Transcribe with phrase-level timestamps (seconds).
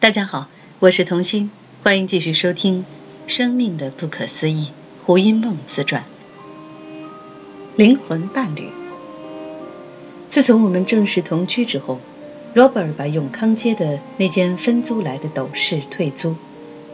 [0.00, 0.48] 大家好，
[0.78, 1.50] 我是童心，
[1.84, 2.86] 欢迎继续收听
[3.30, 4.68] 《生命的不可思议》
[5.04, 6.06] 胡因梦自传。
[7.76, 8.70] 灵魂伴侣。
[10.30, 12.00] 自从我们正式同居之后
[12.54, 16.34] ，Robert 把永康街的那间分租来的斗室退租，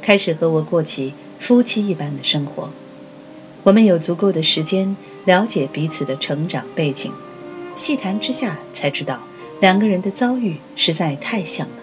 [0.02, 2.70] 开始和我过起夫妻一般的生活。
[3.62, 7.12] 我们有足够的时间了解彼此的成长背景，
[7.76, 9.22] 细谈之下才知道
[9.60, 11.74] 两个人的遭遇实在太像了。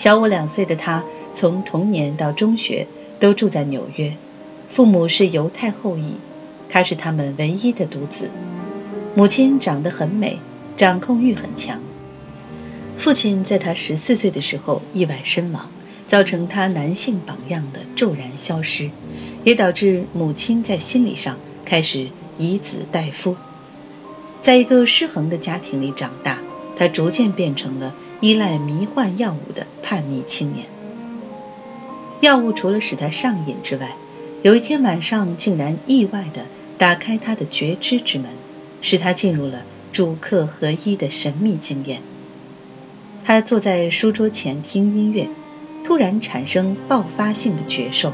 [0.00, 1.04] 小我两岁的他，
[1.34, 2.86] 从童年到中学
[3.18, 4.16] 都住在纽约，
[4.66, 6.16] 父母是犹太后裔，
[6.70, 8.30] 他是他们唯一的独子。
[9.14, 10.38] 母亲长得很美，
[10.78, 11.82] 掌控欲很强。
[12.96, 15.68] 父亲在他十四岁的时候意外身亡，
[16.06, 18.90] 造成他男性榜样的骤然消失，
[19.44, 21.36] 也导致母亲在心理上
[21.66, 22.08] 开始
[22.38, 23.36] 以子代夫。
[24.40, 26.38] 在一个失衡的家庭里长大，
[26.74, 27.94] 他逐渐变成了。
[28.20, 30.66] 依赖迷幻药物的叛逆青年，
[32.20, 33.96] 药物除了使他上瘾之外，
[34.42, 36.44] 有一天晚上竟然意外的
[36.76, 38.30] 打开他的觉知之门，
[38.82, 42.02] 使他进入了主客合一的神秘经验。
[43.24, 45.26] 他坐在书桌前听音乐，
[45.82, 48.12] 突然产生爆发性的觉受，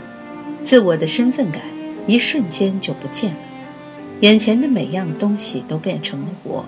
[0.63, 1.63] 自我的身份感
[2.07, 3.39] 一瞬间就不见了，
[4.21, 6.65] 眼前的每样东西都变成了我，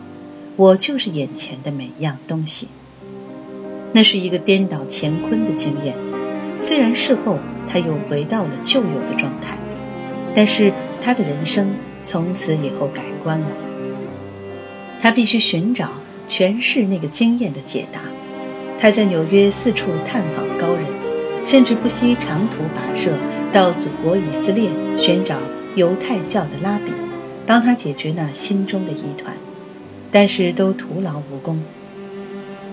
[0.56, 2.66] 我就是眼前的每样东西。
[3.92, 5.96] 那是一个颠倒乾坤的经验，
[6.60, 9.58] 虽然事后他又回到了旧有的状态，
[10.34, 13.48] 但是他的人生从此以后改观了。
[15.00, 15.90] 他必须寻找
[16.26, 18.00] 诠释那个经验的解答。
[18.80, 20.84] 他在纽约四处探访高人，
[21.44, 23.12] 甚至不惜长途跋涉
[23.52, 25.38] 到祖国以色列寻找
[25.74, 26.92] 犹太教的拉比，
[27.46, 29.34] 帮他解决那心中的疑团，
[30.12, 31.62] 但是都徒劳无功。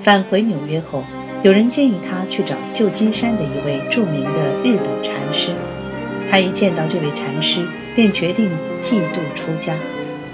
[0.06, 1.04] 返回纽约后，
[1.42, 5.56] 有人建议他去找旧金山的一位著名的日本禅师。
[6.30, 8.52] 他一见到这位禅师，便决定
[8.84, 9.76] 剃度出家，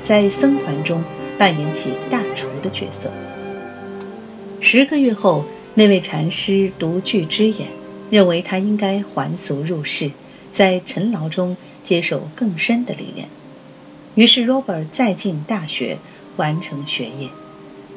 [0.03, 1.05] 在僧团中
[1.37, 3.13] 扮演起大厨的角色。
[4.59, 7.69] 十个月后，那位禅师独具之眼，
[8.09, 10.11] 认为他应该还俗入世，
[10.51, 13.29] 在尘劳中接受更深的历练。
[14.15, 15.97] 于是，Robert 再进大学，
[16.35, 17.29] 完成学业。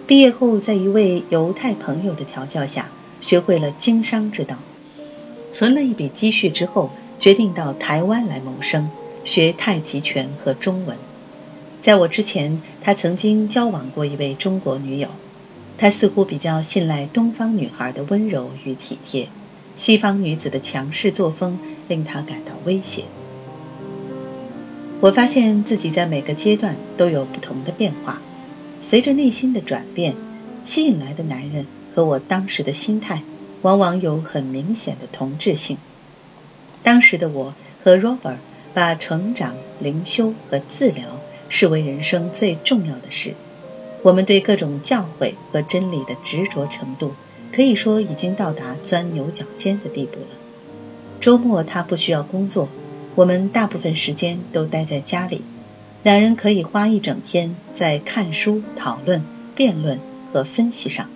[0.07, 2.91] 毕业后，在一位犹太朋友的调教下，
[3.23, 4.59] 学会了经商之道，
[5.49, 8.91] 存了一笔积蓄之后，决定到台湾来谋生，
[9.25, 10.99] 学太极拳和中文。
[11.81, 15.09] 在我之前，他曾经交往过一位中国女友，
[15.79, 19.31] 他似乎比较信赖东方女孩的温柔与体贴，
[19.75, 23.05] 西方女子的强势作风令他感到威胁。
[25.01, 28.21] 我发现自己在每个阶段都有不同的变化。
[28.85, 30.15] 随着内心的转变，
[30.63, 33.23] 吸引来的男人和我当时的心态
[33.63, 35.79] 往往有很明显的同质性。
[36.83, 38.37] 当时的我和 Robert
[38.75, 41.19] 把成长、灵修和治疗
[41.49, 43.33] 视为人生最重要的事。
[44.03, 47.15] 我们对各种教诲和真理的执着程度，
[47.53, 50.27] 可以说已经到达钻牛角尖的地步了。
[51.21, 52.69] 周末他不需要工作，
[53.15, 55.41] 我们大部分时间都待在家里。
[56.05, 59.25] 两人可以花一整天在看书、讨论、
[59.57, 59.99] 辩论
[60.33, 61.09] 和分析上。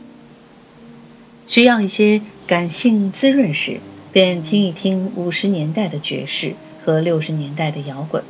[1.46, 3.80] 需要一些感性滋润时，
[4.12, 8.24] 便听一听五十年代的爵士和六十年代的摇滚。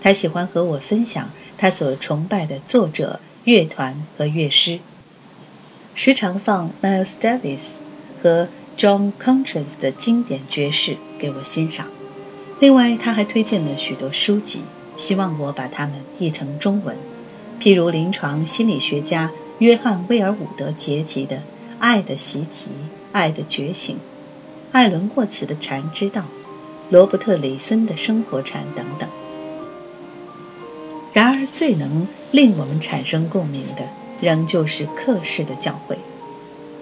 [0.00, 4.80] 他喜欢和我分享他所崇拜的作者、乐团和乐师，
[5.94, 7.76] 时常放 Miles Davis
[8.20, 11.86] 和 John Coltrane 的经典爵士给我欣赏。
[12.58, 14.62] 另外，他还推荐了许多书籍。
[14.96, 16.96] 希望我把它们译成中文，
[17.60, 21.36] 譬如临床心理学家约翰·威尔伍德杰吉的
[21.78, 22.70] 《爱的习题》
[23.12, 23.96] 《爱的觉醒》，
[24.72, 26.22] 艾伦·霍茨的《禅之道》，
[26.90, 29.08] 罗伯特·里森的《生活禅》等等。
[31.12, 33.88] 然而，最能令我们产生共鸣的，
[34.20, 35.96] 仍旧是克氏的教诲。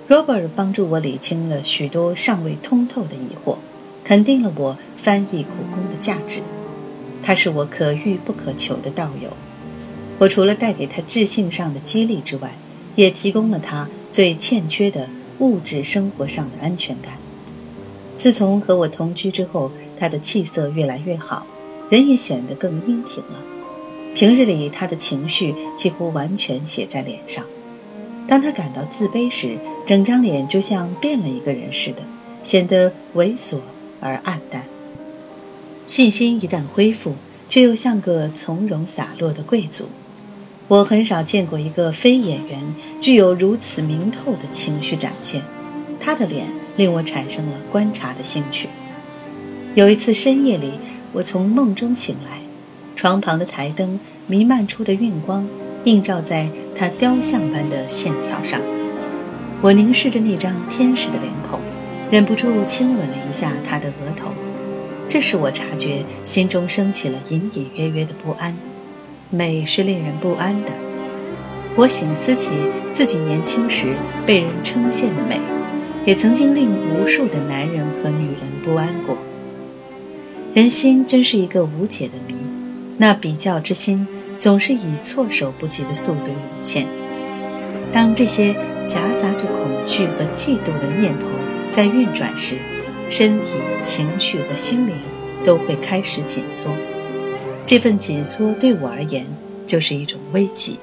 [0.09, 3.59] Robert 帮助我理清了许多尚未通透的疑惑，
[4.03, 6.43] 肯定了我翻译苦功的价值。
[7.25, 9.31] 他是我可遇不可求的道友。
[10.19, 12.55] 我除了带给他智性上的激励之外，
[12.95, 17.15] 也提供了他最欠缺的物质生活上的安全感。
[18.19, 21.47] 自从和我同居之后，他的气色越来越好，
[21.89, 23.43] 人也显得更英挺了。
[24.15, 27.47] 平日里，他的情绪几乎完全写在脸上。
[28.29, 32.03] 当他感到自卑时，整张脸就像变了一个人似的，
[32.45, 33.59] 显得猥琐
[34.01, 34.67] 而暗淡。
[35.87, 37.15] 信心一旦恢复，
[37.49, 39.89] 却又像个从容洒落的贵族。
[40.67, 45.43] 我很少见过一个非演员具有如此明透的情绪展现。
[46.01, 46.47] 他的脸
[46.77, 48.69] 令我产生了观察的兴趣。
[49.75, 50.73] 有一次深夜里，
[51.13, 52.39] 我从梦中醒来，
[52.97, 55.47] 床旁的台灯弥漫出的晕光
[55.85, 58.61] 映照在他雕像般的线条上。
[59.61, 61.61] 我凝视着那张天使的脸孔，
[62.11, 64.33] 忍不住亲吻了一下他的额头。
[65.15, 68.57] 这使我察觉心中升起了隐隐约约的不安。
[69.31, 70.73] 美是令人不安的。
[71.77, 72.51] 我醒思起
[72.93, 73.95] 自己年轻时
[74.27, 75.39] 被人称羡的美，
[76.05, 79.17] 也曾经令无数的男人和女人不安过。
[80.53, 82.35] 人心真是一个无解的谜，
[82.99, 84.09] 那比较之心
[84.41, 86.89] 总是以措手不及的速度涌现。
[87.93, 88.55] 当这些
[88.89, 91.29] 夹杂着恐惧和嫉妒的念头
[91.71, 92.59] 在运转时，
[93.17, 93.53] 身体、
[93.85, 94.97] 情绪和心灵
[95.45, 96.73] 都会开始紧缩。
[97.65, 99.27] 这份紧缩对我而言
[99.69, 100.81] 就是一种危机。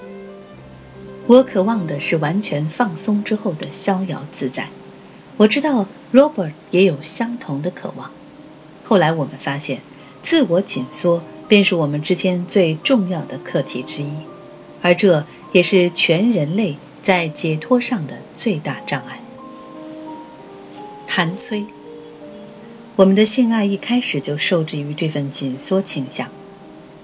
[1.27, 4.69] 我渴望的是完全放松之后的逍遥自在。
[5.35, 8.11] 我知道 Robert 也有相同的渴望。
[8.81, 9.81] 后来我们发现，
[10.23, 14.15] 自我紧缩便是我们之间最重要的课题之一，
[14.81, 19.19] 而这也是全人类在解脱上的最大障碍。
[21.07, 21.65] 谭崔，
[22.97, 26.29] 我们的性爱一开始就受制于这份紧缩倾向。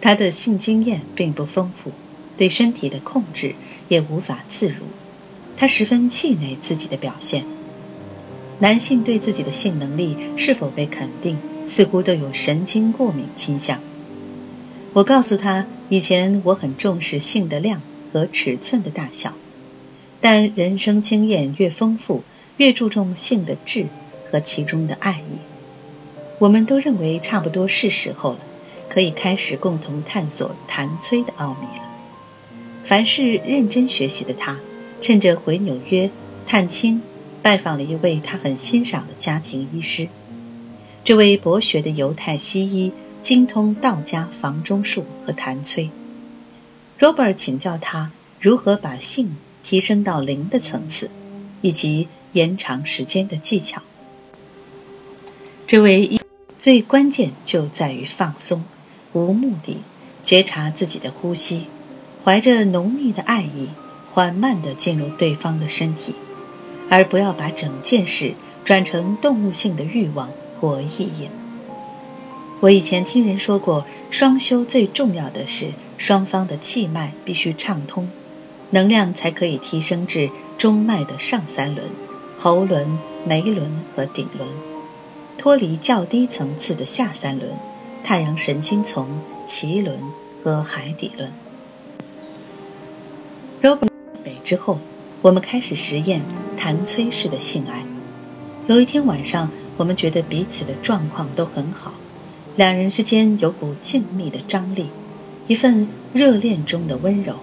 [0.01, 1.91] 他的性经验并不丰富，
[2.35, 3.55] 对身体的控制
[3.87, 4.85] 也无法自如。
[5.55, 7.45] 他十分气馁自己的表现。
[8.59, 11.37] 男性对自己的性能力是否被肯定，
[11.67, 13.81] 似乎都有神经过敏倾向。
[14.93, 17.81] 我告诉他，以前我很重视性的量
[18.11, 19.33] 和尺寸的大小，
[20.21, 22.23] 但人生经验越丰富，
[22.57, 23.87] 越注重性的质
[24.31, 25.37] 和其中的爱意。
[26.39, 28.39] 我们都认为差不多是时候了。
[28.89, 31.83] 可以开始共同探索谭崔的奥秘了。
[32.83, 34.59] 凡事认真学习的他，
[35.01, 36.09] 趁着回纽约
[36.45, 37.01] 探亲，
[37.41, 40.07] 拜访了一位他很欣赏的家庭医师。
[41.03, 45.91] 这位博学的犹太西医精通道家房中术和谭崔。
[46.97, 51.11] Robert 请教他如何把性提升到零的层次，
[51.61, 53.83] 以及延长时间的技巧。
[55.67, 56.21] 这位医
[56.57, 58.63] 最关键就在于放松。
[59.13, 59.81] 无目的，
[60.23, 61.67] 觉察自己的呼吸，
[62.23, 63.69] 怀着浓密的爱意，
[64.11, 66.15] 缓慢地进入对方的身体，
[66.89, 68.33] 而不要把整件事
[68.65, 71.29] 转成动物性的欲望或意淫。
[72.59, 75.67] 我以前听人说过，双修最重要的是
[75.97, 78.09] 双方的气脉必须畅通，
[78.71, 81.87] 能量才可以提升至中脉的上三轮、
[82.37, 84.49] 喉轮、眉轮和顶轮，
[85.37, 87.51] 脱离较低层次的下三轮。
[88.03, 89.99] 太阳神经丛、脐轮
[90.41, 91.33] 和海底轮。
[93.61, 93.89] Robert
[94.23, 94.79] 北之后，
[95.21, 96.21] 我们开始实验
[96.55, 97.83] 弹催式的性爱。
[98.67, 101.93] 有一天晚上，我们觉得彼此的状况都很好，
[102.55, 104.87] 两人之间有股静谧的张力，
[105.47, 107.35] 一份热恋中的温柔。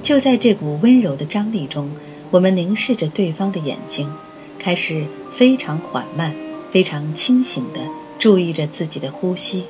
[0.00, 1.90] 就在这股温柔的张力中，
[2.30, 4.12] 我们凝视着对方的眼睛，
[4.60, 6.36] 开始非常缓慢、
[6.72, 7.80] 非常清醒的。
[8.18, 9.66] 注意着自己的呼吸，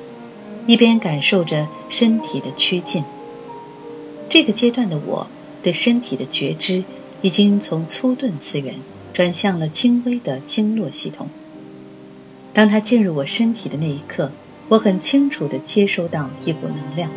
[0.67, 3.03] 一边感受着身体的趋近。
[4.29, 5.27] 这个阶段的我，
[5.61, 6.85] 对身体的觉知
[7.21, 8.75] 已经从粗钝次元
[9.13, 11.29] 转向了轻微的经络系统。
[12.53, 14.31] 当他进入我身体的那一刻，
[14.69, 17.11] 我很清楚地接收到一股能量。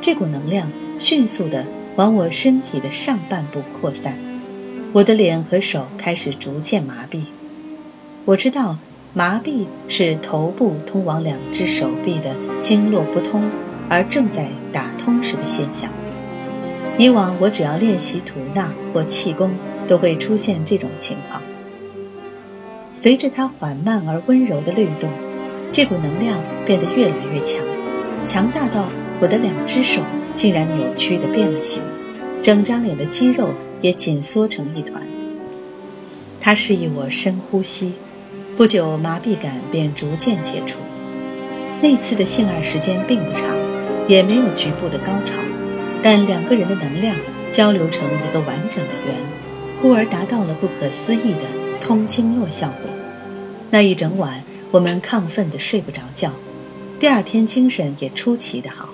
[0.00, 4.18] 这股能量迅速地往我身体的上半部扩散，
[4.92, 7.22] 我的脸和手开始逐渐麻痹。
[8.24, 8.78] 我知道。
[9.16, 13.48] 麻痹是头部通往两只手臂的经络不通
[13.88, 15.92] 而正在打通时的现象。
[16.98, 19.52] 以往我只要练习吐纳或气功，
[19.86, 21.42] 都会出现这种情况。
[22.92, 25.10] 随着它缓慢而温柔的律动，
[25.72, 27.64] 这股能量变得越来越强，
[28.26, 28.88] 强大到
[29.20, 30.02] 我的两只手
[30.34, 31.84] 竟然扭曲的变了形，
[32.42, 33.50] 整张脸的肌肉
[33.80, 35.06] 也紧缩成一团。
[36.40, 37.94] 它示意我深呼吸。
[38.56, 40.78] 不久，麻痹感便逐渐解除。
[41.82, 43.58] 那次的性爱时间并不长，
[44.06, 45.34] 也没有局部的高潮，
[46.04, 47.16] 但两个人的能量
[47.50, 49.16] 交流成一个完整的圆，
[49.82, 51.40] 故而达到了不可思议的
[51.80, 52.92] 通经络效果。
[53.72, 56.30] 那一整晚，我们亢奋的睡不着觉，
[57.00, 58.90] 第二天精神也出奇的好。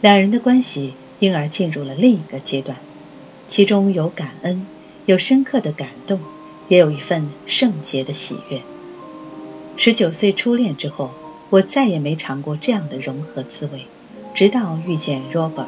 [0.00, 2.78] 两人的关系因而进入了另一个阶段，
[3.46, 4.66] 其中有感恩，
[5.04, 6.18] 有深刻的感动。
[6.70, 8.62] 也有一份圣洁的喜悦。
[9.76, 11.10] 十九岁初恋之后，
[11.50, 13.86] 我再也没尝过这样的融合滋味，
[14.34, 15.66] 直到遇见 Robert。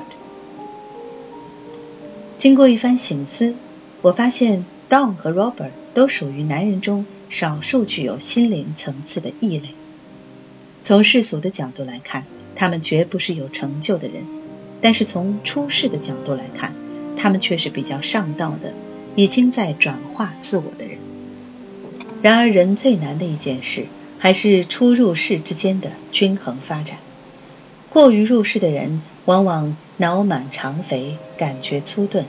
[2.38, 3.56] 经过一番醒思，
[4.00, 9.70] 我发现 Don 和 Robert 都属于男人中少数具有心灵层次的异类。
[10.82, 14.22] 从世俗的角度来看，他们绝不是有成就的人；
[14.80, 16.76] 但是从出世的角度来看，
[17.16, 18.72] 他们却是比较上道的，
[19.14, 20.98] 已经在转化自我的人。
[22.22, 23.86] 然而，人最难的一件事，
[24.18, 26.98] 还是初入世之间的均衡发展。
[27.90, 32.24] 过于入世的人，往往脑满肠肥，感觉粗钝，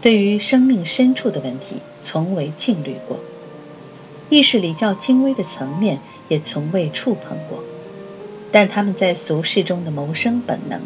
[0.00, 3.18] 对于生命深处的问题，从未境虑过；
[4.28, 5.98] 意识里较精微的层面，
[6.28, 7.64] 也从未触碰过。
[8.52, 10.82] 但他们在俗世中的谋生本能、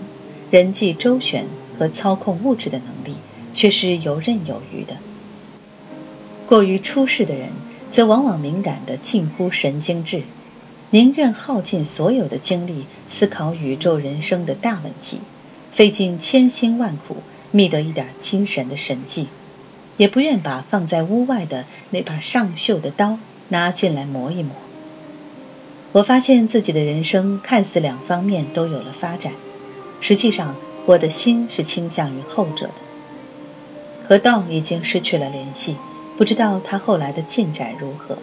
[0.52, 1.46] 人际周旋
[1.78, 3.18] 和操控物质的能力，
[3.52, 4.96] 却是游刃有余的。
[6.46, 7.48] 过于出世的人，
[7.90, 10.22] 则往往敏感的近乎神经质。
[10.90, 15.18] 宁愿耗尽所有的精力思考宇宙人生的大问题，
[15.72, 17.16] 费尽千辛万苦
[17.50, 19.26] 觅得一点精神的神迹，
[19.96, 24.54] 也不愿把放在屋外的那把上锈的刀拿进来磨一磨。
[25.90, 29.32] 我发现自己的人生看似两方面都有了发展，
[30.00, 30.54] 实际上
[30.86, 32.74] 我的心是倾向于后者的。
[34.06, 35.76] 和道已经失去了联系，
[36.16, 38.18] 不知道他后来的进展如何。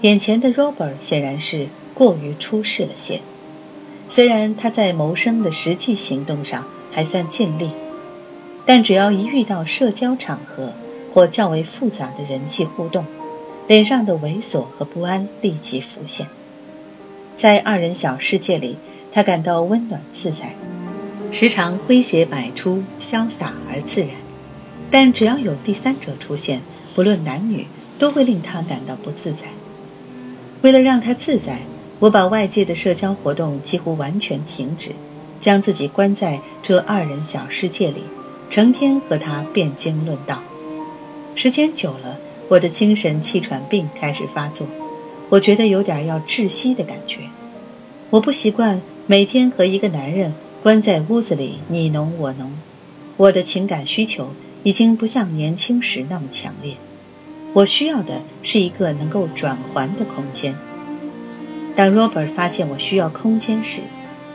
[0.00, 3.20] 眼前的 Robert 显然是过于出世了些，
[4.08, 7.70] 虽然他在谋生的实际行动上还算尽力，
[8.64, 10.72] 但只要一遇到社交场合
[11.12, 13.04] 或较为复杂的人际互动，
[13.68, 16.28] 脸上的猥琐和不安立即浮现。
[17.36, 18.76] 在二人小世界里，
[19.12, 20.54] 他感到温暖自在，
[21.30, 24.10] 时常诙谐百出，潇洒而自然；
[24.90, 26.62] 但只要有第三者出现，
[26.94, 27.66] 不论男女，
[27.98, 29.46] 都会令他感到不自在。
[30.62, 31.60] 为了让他自在，
[32.00, 34.92] 我把外界的社交活动几乎完全停止，
[35.40, 38.02] 将自己关在这二人小世界里，
[38.50, 40.42] 成天和他辩经论道。
[41.36, 42.18] 时间久了，
[42.48, 44.66] 我的精神气喘病开始发作，
[45.28, 47.20] 我觉得有点要窒息的感觉。
[48.10, 52.52] 我不习惯每天和一个男人关在屋子里你侬我侬，
[53.16, 54.30] 我的情感需求
[54.62, 56.76] 已经不像年轻时那么强烈。
[57.52, 60.54] 我需要的是一个能够转环的空间。
[61.74, 63.82] 当 Robert 发现我需要空间时，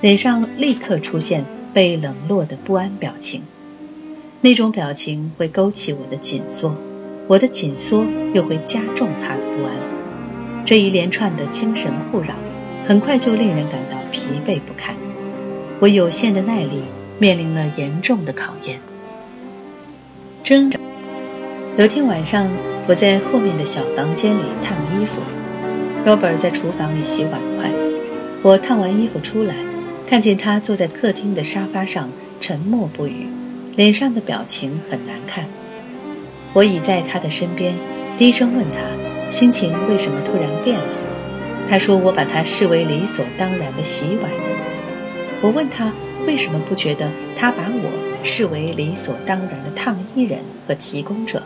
[0.02, 3.44] 脸上立刻出现被冷落的不安表情。
[4.42, 6.76] 那种表情会勾起我的紧缩，
[7.28, 9.74] 我的紧缩又会加重他的不安。
[10.66, 12.36] 这一连串的精神互扰，
[12.84, 14.98] 很快就令人感到疲惫不堪。
[15.80, 16.84] 我有限的耐力
[17.20, 18.82] 面临了严重的考验。
[20.46, 20.80] 挣扎。
[21.76, 22.52] 有天晚上。
[22.88, 25.20] 我在后面的小房间里烫衣服
[26.06, 27.72] ，Robert 在厨房里洗碗筷。
[28.44, 29.56] 我烫完衣服出来，
[30.08, 33.26] 看见他坐在客厅的沙发上，沉默不语，
[33.76, 35.48] 脸上的表情很难看。
[36.54, 37.74] 我倚在他的身边，
[38.20, 40.86] 低声问他心情为什么突然变了。
[41.68, 44.42] 他说我把他视为理所当然的洗碗人。
[45.42, 45.92] 我问他
[46.28, 47.90] 为什么不觉得他把我
[48.26, 51.44] 视为理所当然的烫衣人和提供者。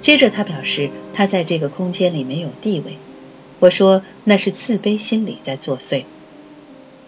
[0.00, 2.96] 接着，他表示他在这个空间里没有地位。
[3.60, 6.04] 我说那是自卑心理在作祟。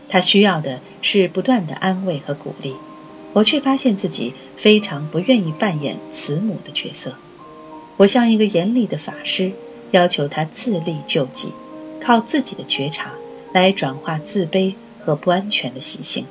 [0.09, 2.75] 他需要的是不断的安慰和鼓励，
[3.33, 7.15] 我却发现自己非常不愿意扮演慈母的角色。
[7.97, 9.53] 我像一个严厉的法师，
[9.93, 11.53] 要求他自立救济，
[12.01, 13.13] 靠自己的觉察
[13.53, 16.27] 来转化自卑和不安全的习性。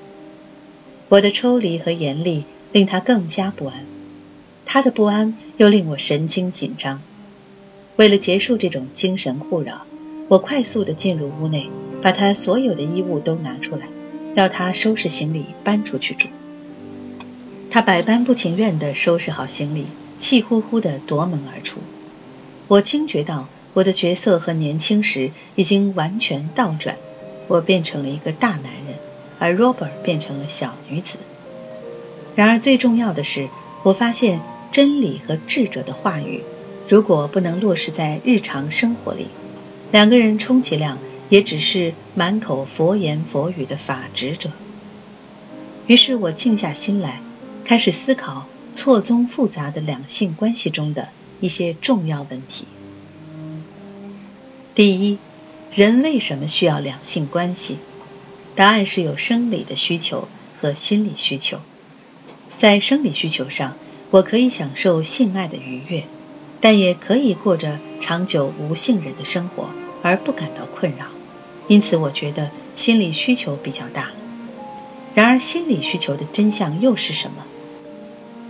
[1.10, 3.86] 我的抽离和严厉令他更加不安。
[4.66, 7.02] 他的不安又令我神经紧张。
[7.96, 9.82] 为了结束这种精神互扰，
[10.28, 11.70] 我快速地进入屋内，
[12.02, 13.88] 把他所有的衣物都拿出来，
[14.36, 16.30] 要他收拾行李搬出去住。
[17.72, 19.88] 他百般不情愿地收拾好行李，
[20.18, 21.82] 气呼呼地夺门而出。
[22.68, 26.96] 我惊觉到我的角色和年轻时已经完全倒转，
[27.48, 28.79] 我变成了一个大男人，
[29.40, 31.18] 而 Robert 变成了小女子。
[32.36, 33.50] 然而最重要的是，
[33.84, 34.42] 我发现。
[34.72, 36.44] 真理和智者的话语，
[36.88, 39.28] 如果不能落实在日常生活里，
[39.92, 44.52] 两个人充其量也只是满口佛言佛语的法执者。
[45.88, 47.20] 于是我静下心来，
[47.66, 52.66] 开始思考错综复杂的两性关系中的一些重要问题。
[54.76, 55.18] 第一，
[55.74, 57.80] 人为什么需要两性关系？
[58.60, 60.28] 答案是有生理的需求
[60.60, 61.60] 和心理需求。
[62.58, 63.78] 在生理需求上，
[64.12, 66.04] 我可以享受性爱的愉悦，
[66.60, 69.70] 但也可以过着长久无性人的生活
[70.04, 71.06] 而不感到困扰。
[71.70, 74.12] 因此，我觉得心理需求比较大。
[75.16, 77.46] 然而，心理需求的真相又是什么？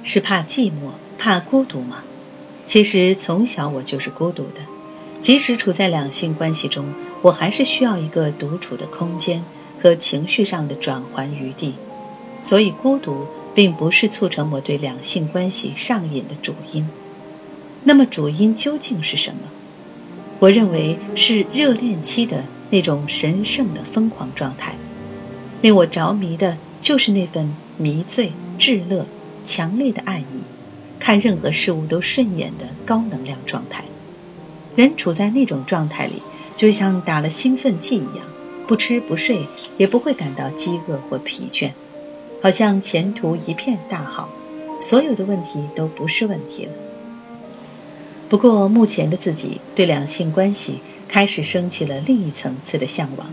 [0.01, 2.01] 是怕寂寞、怕孤独吗？
[2.65, 4.61] 其实从小我就是孤独的，
[5.21, 9.45] 即使处在两性关系中，我还是需要一个独处的空间
[9.81, 11.75] 和情绪上的转换余地。
[12.41, 16.87] 所以，孤独并不是促成我对两性关系上瘾的主因。
[17.83, 19.41] 那么，主因究竟是什么？
[20.39, 24.75] 我认为是热恋期的那种神圣的疯狂状态。
[25.61, 29.05] 令我着迷的就是那份迷醉、炙热、
[29.43, 30.43] 强烈的爱意，
[30.99, 33.83] 看任何事物都顺眼的高能量状态。
[34.77, 36.13] 人处在那种状态里，
[36.55, 38.25] 就像打了兴奋剂一样，
[38.69, 39.47] 不吃不睡，
[39.79, 41.71] 也不会感到饥饿或疲倦，
[42.43, 44.29] 好像前途一片大好，
[44.79, 46.71] 所有的问题都不是问题了。
[48.29, 53.31] 不过，目前的自己对两性关系开始升起了另一层次的向往，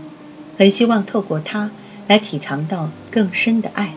[0.57, 1.69] 很希望透过它。
[2.07, 3.93] 来体尝到更深的爱。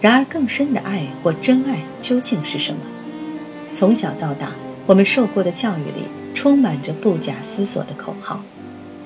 [0.00, 2.80] 然而，更深的爱或真爱究竟是什么？
[3.72, 4.52] 从小到大，
[4.86, 8.44] 我们受过的教育里充满着不假思索的口号，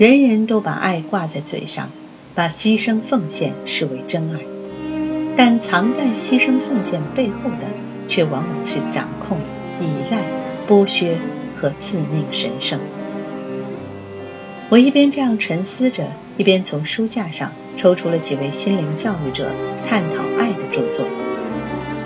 [0.01, 1.91] 人人都把爱挂在嘴上，
[2.35, 4.41] 把牺牲奉献视为真爱。
[5.37, 7.67] 但藏在牺牲奉献背后的，
[8.09, 9.41] 却往往是掌控、
[9.79, 10.23] 依赖、
[10.67, 11.19] 剥削
[11.55, 12.81] 和自命神圣。
[14.71, 16.07] 我一边这样沉思着，
[16.39, 19.53] 一边从书架上抽出了几位心灵教育者
[19.87, 21.07] 探讨爱的著作。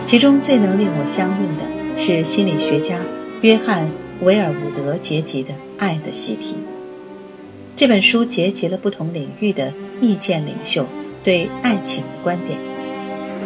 [0.04, 2.98] 其中最能令我相应的是心理学家
[3.40, 3.86] 约翰·
[4.20, 6.56] 维尔伍德结集的《爱的习题》。
[7.76, 10.88] 这本书结集了不同领域的意见领袖
[11.22, 12.58] 对爱情的观点，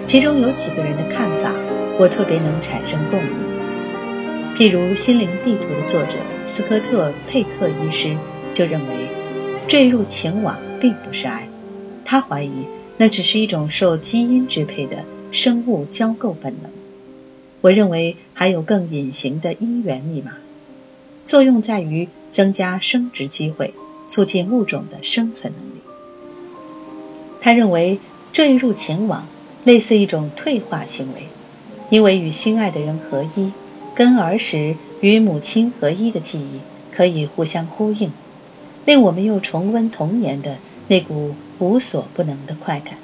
[0.07, 1.55] 其中有几个人的看法
[1.99, 3.33] 我特别能产生共鸣。
[4.55, 6.17] 譬如《心灵地图》的作者
[6.47, 8.17] 斯科特·佩克医师。
[8.51, 9.11] 就认为
[9.69, 11.49] 坠入情网并不是爱，
[12.05, 12.67] 他怀疑
[12.97, 16.73] 那只是一种受基因支配的生物交构本能。
[17.61, 20.33] 我认为还有更隐形的因缘密码，
[21.27, 23.75] 作用在于增加生殖机会，
[24.09, 25.81] 促进物种的生存能力。
[27.41, 28.01] 他认为
[28.33, 29.27] 坠入情网
[29.65, 31.29] 类似一种退化行为，
[31.91, 33.53] 因为与心爱的人合一，
[33.95, 38.11] 跟儿时与母亲合一的记忆可以互相呼应。
[38.85, 40.57] 令我们又重温童年的
[40.89, 42.99] 那股无所不能的快感。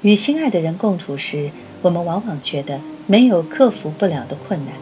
[0.00, 1.50] 与心爱的人共处时，
[1.82, 4.74] 我们往往觉得没有克服不了的困难。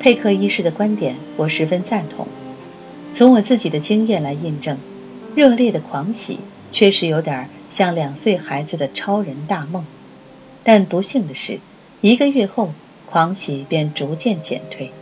[0.00, 2.26] 佩克医师的观点，我十分赞同。
[3.12, 4.78] 从我自己的经验来印证，
[5.34, 9.84] 热烈的狂喜确实有点像两岁孩子的超人大梦。
[10.64, 11.60] 但不幸的是，
[12.00, 12.72] 一个月后，
[13.06, 14.92] 狂喜便逐渐减退，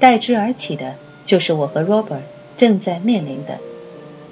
[0.00, 2.22] 代之而起的就是我和 Robert。
[2.58, 3.60] 正在面临的，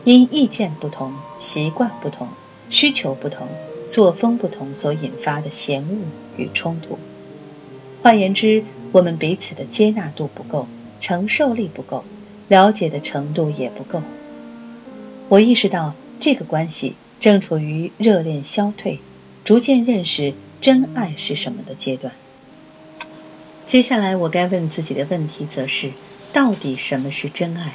[0.05, 2.29] 因意见不同、习惯不同、
[2.71, 3.49] 需求不同、
[3.91, 5.97] 作风不同所引发的嫌恶
[6.39, 6.99] 与冲突。
[8.03, 10.67] 换言之，我们彼此的接纳度不够，
[11.01, 12.07] 承受力不够，
[12.49, 14.03] 了解的程度也不够。
[15.29, 19.01] 我意识到这个关系正处于热恋消退、
[19.45, 22.13] 逐渐认识真爱是什么的阶段。
[23.67, 25.93] 接下来我该问自己的问题则是：
[26.33, 27.75] 到底什么是真爱？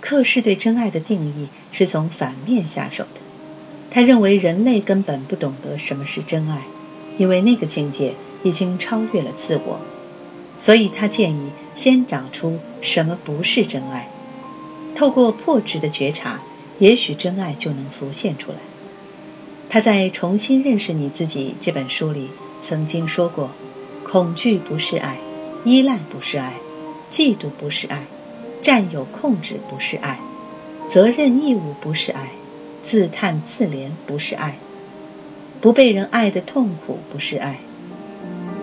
[0.00, 3.20] 克氏对真爱的定义是从反面下手的。
[3.90, 6.60] 他认为人类根本不懂得什么是真爱，
[7.16, 9.80] 因为那个境界已经超越了自我。
[10.58, 14.08] 所以他建议先找出什么不是真爱，
[14.94, 16.40] 透过破执的觉察，
[16.78, 18.58] 也许真爱就能浮现出来。
[19.68, 23.50] 他在《重新认识你自己》这本书里曾经说过：
[24.04, 25.18] 恐惧不是爱，
[25.64, 26.54] 依赖不是爱，
[27.10, 28.04] 嫉妒不是爱。
[28.62, 30.18] 占有控制不是爱，
[30.88, 32.30] 责任义务不是爱，
[32.82, 34.56] 自叹自怜不是爱，
[35.60, 37.58] 不被人爱的痛苦不是爱，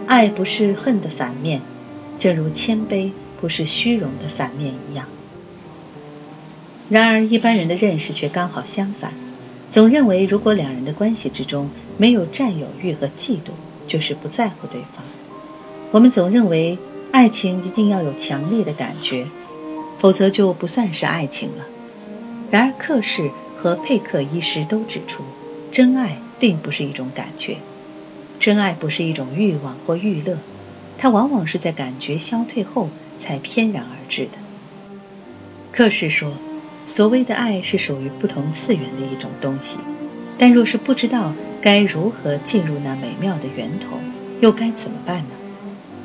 [0.08, 1.62] 爱不是恨的反面，
[2.22, 5.08] 正如谦卑不是虚荣的反面一样。
[6.88, 9.12] 然而一般人的认识却刚好相反，
[9.72, 13.54] 总认为如果两人的关系之中没有占有欲和嫉妒，
[13.88, 15.04] 就是不在乎对方。
[15.90, 16.78] 我们总认为
[17.12, 19.26] 爱情一定要有强烈的感觉。
[19.98, 21.66] 否则就不算是爱情了。
[22.50, 25.24] 然而，克氏和佩克医师都指出，
[25.72, 27.58] 真爱并不是一种感觉，
[28.40, 30.40] 真爱不是一种欲望或欲乐，
[31.02, 34.38] 它往往是在感觉消退后才翩然而至的。
[35.72, 36.32] 克氏说，
[36.86, 39.80] 所谓的爱是属于不同次元的一种东西，
[40.38, 43.98] 但若是不知道该如何进入那美妙的源头，
[44.42, 45.34] 又该怎么办呢？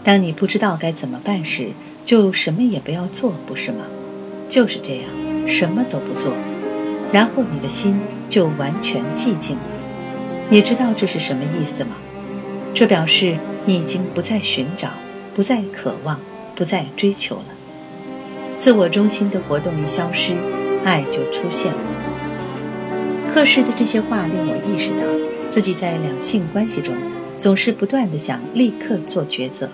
[0.03, 3.85] 当你不知道该怎么办时，就什么也不要做，不是吗？
[4.49, 6.33] 就是这样，什么都不做，
[7.13, 9.63] 然后你的心就完全寂静了。
[10.49, 11.97] 你知道这是什么意思吗？
[12.77, 14.93] 这表示你已经不再寻找，
[15.35, 16.21] 不再渴望，
[16.55, 17.45] 不再追求了。
[18.59, 20.37] 自我中心的活动一消失，
[20.85, 21.79] 爱就出现了。
[23.33, 25.07] 克氏的这些话令我意识到，
[25.49, 26.95] 自己在两性关系中
[27.39, 29.71] 总是不断的想立刻做抉择，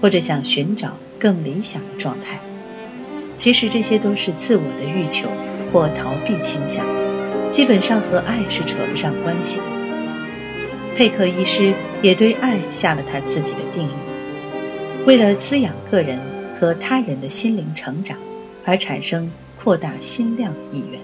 [0.00, 2.38] 或者想寻找更理想的状态。
[3.36, 5.26] 其实这些都是自我的欲求
[5.72, 6.86] 或逃避倾向，
[7.50, 9.64] 基本上和爱是扯不上关系的。
[10.94, 13.90] 佩克医师也对爱下了他自己的定义：
[15.06, 16.22] 为了滋养个人
[16.54, 18.18] 和他人的心灵成长，
[18.64, 21.00] 而产生扩大心量的意愿。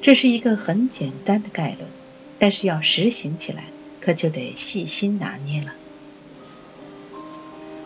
[0.00, 1.88] 这是一个很简单的概论，
[2.38, 3.64] 但是要实行起来，
[4.00, 5.72] 可就得细心拿捏了。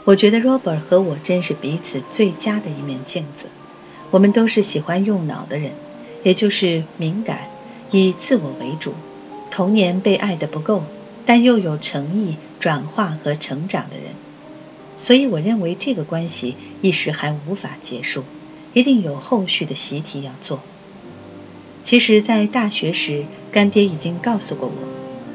[0.06, 3.48] 我觉得 Robert 和我真是彼此最佳的一面镜子。
[4.10, 5.72] 我们都是喜欢用脑的人，
[6.22, 7.48] 也就是敏感、
[7.90, 8.94] 以自我为主、
[9.50, 10.84] 童年被爱的不够，
[11.26, 14.14] 但又有诚意转化和成长的人。
[14.96, 18.24] 所以，我认为这个关系一时还无法结束，
[18.74, 20.60] 一定有后续的习题要做。
[21.82, 24.74] 其实，在大学时，干爹已经告诉过我，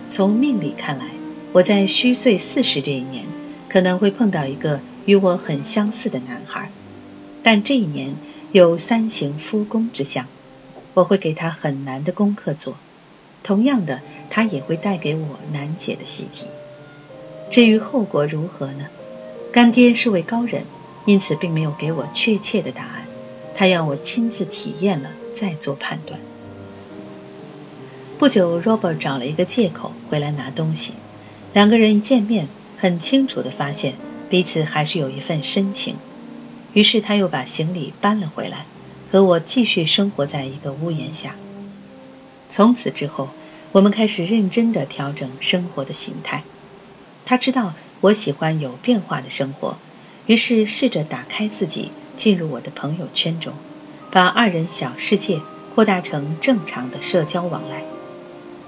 [0.10, 1.10] 从命理看来，
[1.51, 3.25] 我在虚岁四十这一年
[3.67, 6.71] 可能会碰到一个与我很相似的男孩，
[7.41, 8.15] 但这一年
[8.51, 10.28] 有三行夫宫之相，
[10.93, 12.78] 我会给他很难的功课做，
[13.45, 16.47] 同样的，他也会带给我难解的习题。
[17.51, 18.88] 至于后果如何呢？
[19.51, 20.65] 干爹是位高人，
[21.05, 23.05] 因此并没有给我确切的答案，
[23.53, 26.19] 他要我亲自体验了再做判断。
[28.17, 30.93] 不久，Robert 找了一个借口回来拿东西。
[31.53, 32.47] 两个人一见面，
[32.79, 33.93] 很清楚地发现
[34.27, 35.97] 彼此还是有一份深情。
[36.73, 38.65] 于是他又把行李搬了回来，
[39.12, 41.36] 和我继续生活在一个屋檐下。
[42.56, 43.28] 从此之后，
[43.74, 46.46] 我们开始认真地调整生活的形态。
[47.26, 49.76] 他知道我喜欢有变化的生活，
[50.26, 53.52] 于是试着打开自己，进入我的朋友圈中，
[54.10, 55.41] 把二人小世界
[55.74, 57.84] 扩大成正常的社交往来。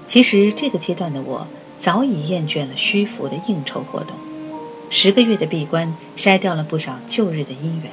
[0.04, 1.46] 其实这个阶段的我
[1.78, 4.18] 早已厌倦了虚浮的应酬活动，
[4.90, 7.90] 十个月的闭关筛掉了不少旧日的姻缘。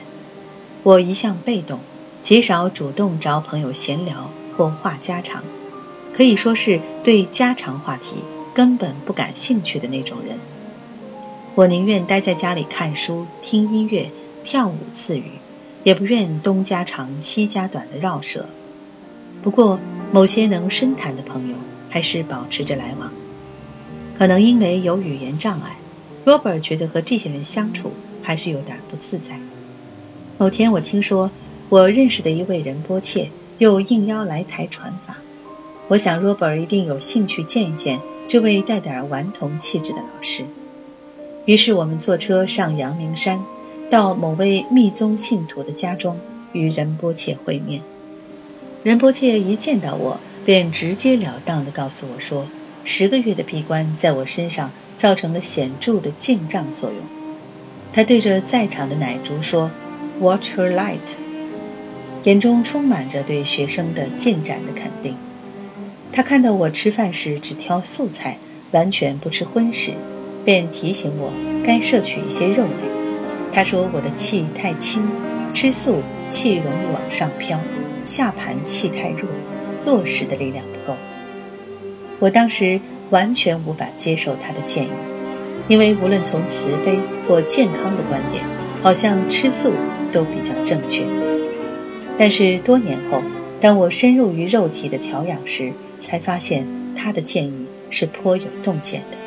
[0.84, 1.80] 我一向被动，
[2.22, 5.46] 极少主动找朋友闲聊或话家常，
[6.16, 8.24] 可以说是对家常话题
[8.54, 10.38] 根本不感兴趣的那种人。
[11.56, 14.12] 我宁愿待在家里看书、听音乐、
[14.44, 15.24] 跳舞自娱，
[15.84, 18.48] 也不愿东家长西家短的绕舌。
[19.44, 19.80] 不过，
[20.12, 21.56] 某些能深谈的朋友。
[21.88, 23.14] 还是保持着来往，
[24.18, 25.78] 可能因为有语言障碍
[26.26, 29.40] ，Robert 觉得和这些人相处还是有点不自在。
[30.38, 31.32] 某天我听说
[31.70, 35.16] 我认识的一位仁波切又应邀来台传法，
[35.88, 40.46] 我想 Robert 一定有兴趣见一见这位带点顽童气质的老师。
[41.46, 43.44] 于是我们坐车上阳明山，
[43.90, 46.20] 到某位密宗信徒的家中
[46.54, 47.82] 与仁波切会面。
[48.84, 50.20] 仁波切一见到我。
[50.46, 52.46] 便直截了当地告诉我说，
[52.84, 57.00] 十个月的闭关在我身上造成了显著的静障作用。
[57.94, 59.72] 他对着在场的奶竹说
[60.20, 61.16] ：“Watch her light。”
[62.26, 65.16] 眼中充满着对学生的进展的肯定。
[66.12, 68.38] 他看到我吃饭时只挑素菜，
[68.72, 69.94] 完全不吃荤食，
[70.46, 73.50] 便提醒我该摄取一些肉类。
[73.52, 75.04] 他说我的气太轻，
[75.54, 77.60] 吃素气容易往上飘，
[78.06, 79.30] 下盘气太弱。
[79.86, 80.98] 落实的力量不够，
[82.18, 84.90] 我当时完全无法接受他的建议，
[85.68, 88.44] 因为无论从慈悲或健康的观点，
[88.82, 89.74] 好像吃素
[90.12, 91.04] 都比较正确。
[92.18, 93.22] 但是多年后，
[93.62, 95.74] 当我深入于肉体的调养时，
[96.06, 99.18] 才发现他的建议是颇有洞见的，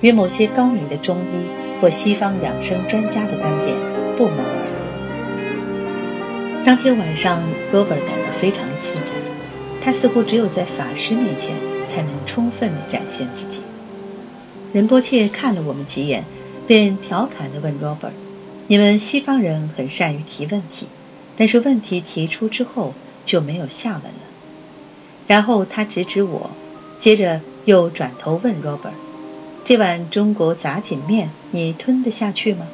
[0.00, 1.44] 与某些高明的中医
[1.80, 3.76] 或西方养生专家的观点
[4.16, 6.64] 不谋而合。
[6.64, 7.40] 当天晚上
[7.72, 9.12] ，Robert 感到非常自在。
[9.80, 11.54] 他似乎只有在法师面前
[11.88, 13.62] 才能充分地展现自己。
[14.72, 16.24] 仁波切看了我们几眼，
[16.66, 18.10] 便调侃地问 Robert：“
[18.66, 20.88] 你们西方人很善于提问题，
[21.36, 24.18] 但是问题提出之后就没有下文了。”
[25.26, 26.50] 然后他指指我，
[26.98, 28.92] 接着又转头问 Robert：“
[29.64, 32.66] 这碗中国杂锦面你吞得下去吗？”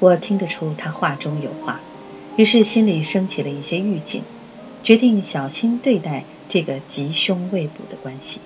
[0.00, 1.80] 我听得出他话中有话，
[2.36, 4.22] 于是心里升起了一些预警。
[4.82, 8.40] 决定小心对待这个吉凶未卜的关系。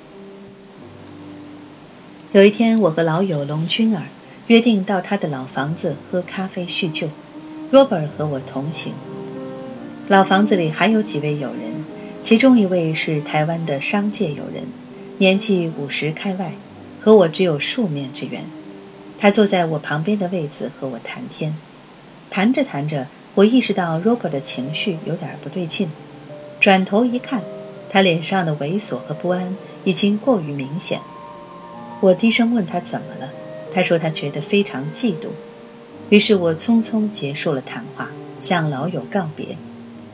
[2.33, 4.03] 有一天，我和老友龙君儿
[4.49, 7.09] 约定到他的老房子喝咖啡叙旧
[7.71, 8.95] ，Robert 和我同行。
[10.09, 11.85] 老房子里还有几位友人，
[12.25, 14.65] 其中一位是台湾的商界友人，
[15.19, 16.55] 年纪五十开外，
[17.03, 18.47] 和我只有数面之缘。
[19.19, 21.55] 他坐在我旁边的位子和我谈天。
[22.31, 25.91] 谈着谈着，我意识到 Robert 的情绪有点不对劲，
[26.61, 27.43] 转头一看，
[27.91, 31.03] 他脸上的猥琐和不安已经过于明显。
[32.01, 33.33] 我低声问他怎么了，
[33.71, 35.29] 他说他觉得非常嫉妒。
[36.09, 38.09] 于是我匆匆结束了谈话，
[38.41, 39.59] 向老友告别，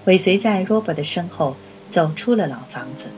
[0.06, 1.56] 尾随在 Robert 的身后
[1.90, 3.10] 走出了老房子。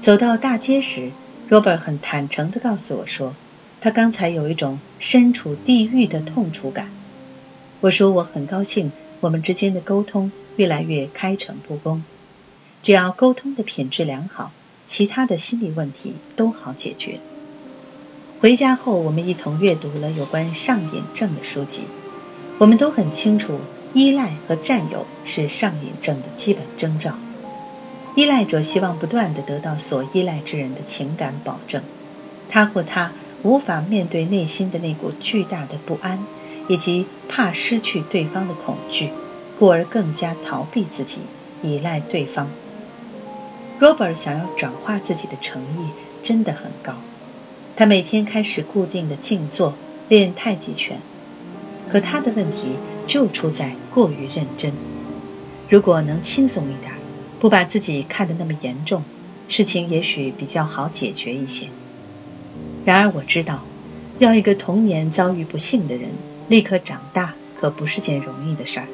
[0.00, 1.10] 走到大街时
[1.50, 3.34] ，Robert 很坦诚地告诉我说，
[3.80, 6.90] 他刚才有一种身处地狱的痛楚感。
[7.80, 12.02] 我说我很高兴，我们之间的沟通越来越开诚布公。
[12.82, 14.52] 只要沟通的品质良好，
[14.86, 17.20] 其他的心理问题都好解决。
[18.40, 21.82] 回家后，我们一同阅读了有关上瘾症的书籍。
[22.58, 23.60] 我们都很清楚，
[23.92, 27.18] 依赖和占有是上瘾症的基本征兆。
[28.16, 31.82] 依赖者希望不断地得到所依赖之人的情感保证，
[32.48, 36.24] 他或她无法面对内心的那股巨大的不安，
[36.66, 39.10] 以及怕失去对方的恐惧，
[39.58, 41.20] 故而更加逃避自己，
[41.62, 42.48] 依赖对方。
[43.78, 45.90] Robert 想要转化自己的诚意
[46.22, 46.94] 真的很高。
[47.76, 49.74] 他每天开始固定的静坐
[50.08, 51.02] 练太极拳，
[51.90, 54.72] 可他的问题就出在过于认真。
[55.68, 56.94] 如果能轻松一点，
[57.38, 59.02] 不把自己看得那么严重，
[59.48, 61.68] 事情也许比较好解决一些。
[62.84, 63.62] 然而我知道，
[64.18, 66.14] 要一个童年遭遇不幸的人
[66.48, 68.86] 立刻长大，可不是件容易的事儿。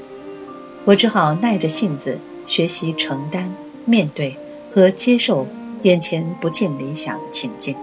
[0.85, 4.37] 我只好耐着性子学习承担、面对
[4.75, 5.47] 和接受
[5.83, 7.77] 眼前不尽理想的情境。